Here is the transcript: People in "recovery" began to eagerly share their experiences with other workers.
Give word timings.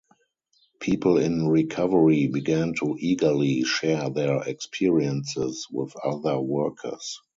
People 0.79 1.19
in 1.19 1.47
"recovery" 1.47 2.25
began 2.25 2.73
to 2.79 2.95
eagerly 2.97 3.63
share 3.63 4.09
their 4.09 4.41
experiences 4.41 5.67
with 5.69 5.93
other 6.03 6.39
workers. 6.39 7.21